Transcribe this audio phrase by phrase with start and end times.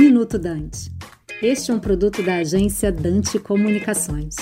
[0.00, 0.90] Minuto Dante.
[1.42, 4.34] Este é um produto da agência Dante Comunicações.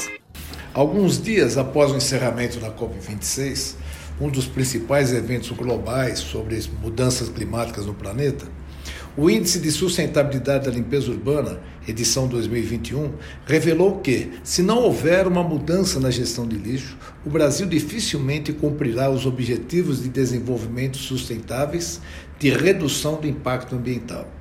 [0.73, 3.75] Alguns dias após o encerramento da COP26,
[4.21, 8.47] um dos principais eventos globais sobre mudanças climáticas no planeta,
[9.17, 13.15] o Índice de Sustentabilidade da Limpeza Urbana, edição 2021,
[13.45, 16.97] revelou que, se não houver uma mudança na gestão de lixo,
[17.27, 22.01] o Brasil dificilmente cumprirá os Objetivos de Desenvolvimento Sustentáveis
[22.39, 24.38] de redução do impacto ambiental.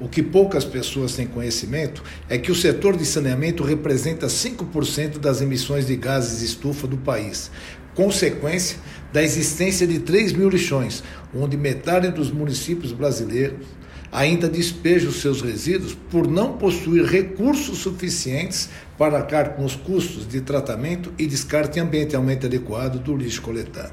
[0.00, 5.42] O que poucas pessoas têm conhecimento é que o setor de saneamento representa 5% das
[5.42, 7.50] emissões de gases de estufa do país,
[7.94, 8.78] consequência
[9.12, 13.66] da existência de 3 mil lixões, onde metade dos municípios brasileiros
[14.10, 20.40] ainda despejam seus resíduos por não possuir recursos suficientes para arcar com os custos de
[20.40, 23.92] tratamento e descarte ambientalmente adequado do lixo coletado.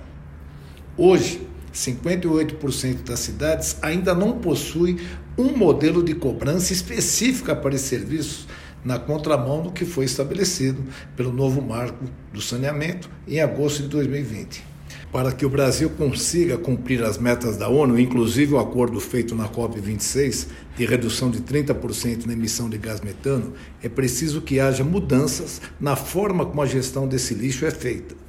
[0.98, 1.42] Hoje,
[1.78, 4.98] 58% das cidades ainda não possuem
[5.38, 8.48] um modelo de cobrança específica para esses serviços,
[8.84, 10.84] na contramão do que foi estabelecido
[11.16, 14.64] pelo novo marco do saneamento em agosto de 2020.
[15.12, 19.48] Para que o Brasil consiga cumprir as metas da ONU, inclusive o acordo feito na
[19.48, 25.62] COP26 de redução de 30% na emissão de gás metano, é preciso que haja mudanças
[25.80, 28.27] na forma como a gestão desse lixo é feita.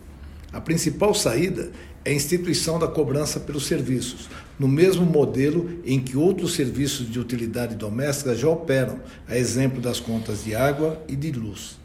[0.53, 1.71] A principal saída
[2.05, 7.21] é a instituição da cobrança pelos serviços, no mesmo modelo em que outros serviços de
[7.21, 11.79] utilidade doméstica já operam, a exemplo das contas de água e de luz.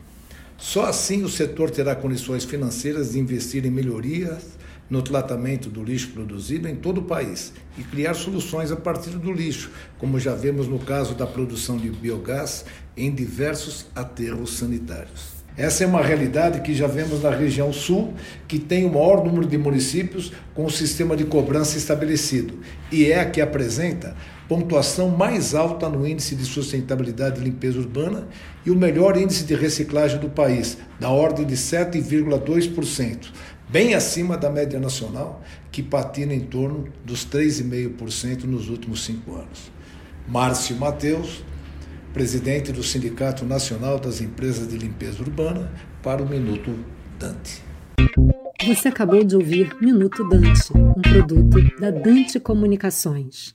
[0.57, 4.57] Só assim o setor terá condições financeiras de investir em melhorias
[4.89, 9.31] no tratamento do lixo produzido em todo o país e criar soluções a partir do
[9.31, 12.63] lixo, como já vemos no caso da produção de biogás
[12.95, 15.42] em diversos aterros sanitários.
[15.55, 18.13] Essa é uma realidade que já vemos na região sul,
[18.47, 22.59] que tem o maior número de municípios com o sistema de cobrança estabelecido
[22.91, 24.15] e é a que apresenta
[24.49, 28.27] pontuação mais alta no índice de sustentabilidade e limpeza urbana
[28.65, 33.27] e o melhor índice de reciclagem do país, da ordem de 7,2%,
[33.69, 39.71] bem acima da média nacional, que patina em torno dos 3,5% nos últimos cinco anos.
[40.27, 41.43] Márcio Mateus,
[42.13, 45.71] presidente do Sindicato Nacional das Empresas de Limpeza Urbana,
[46.03, 46.77] para o Minuto
[47.17, 47.63] Dante.
[48.65, 53.51] Você acabou de ouvir Minuto Dante, um produto da Dante Comunicações.